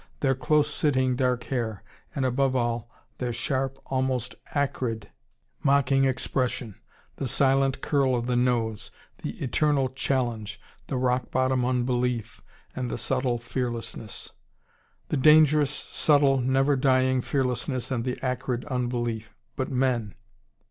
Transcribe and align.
Their 0.21 0.33
close 0.33 0.67
sitting 0.73 1.15
dark 1.15 1.43
hair. 1.43 1.83
And 2.15 2.25
above 2.25 2.55
all, 2.55 2.89
their 3.19 3.31
sharp, 3.31 3.77
almost 3.85 4.33
acrid, 4.55 5.11
mocking 5.61 6.05
expression, 6.05 6.81
the 7.17 7.27
silent 7.27 7.81
curl 7.81 8.15
of 8.15 8.25
the 8.25 8.35
nose, 8.35 8.89
the 9.21 9.33
eternal 9.43 9.89
challenge, 9.89 10.59
the 10.87 10.97
rock 10.97 11.29
bottom 11.29 11.63
unbelief, 11.63 12.41
and 12.75 12.89
the 12.89 12.97
subtle 12.97 13.37
fearlessness. 13.37 14.31
The 15.09 15.17
dangerous, 15.17 15.69
subtle, 15.69 16.39
never 16.41 16.75
dying 16.75 17.21
fearlessness, 17.21 17.91
and 17.91 18.03
the 18.03 18.19
acrid 18.25 18.65
unbelief. 18.65 19.35
But 19.55 19.69
men! 19.69 20.15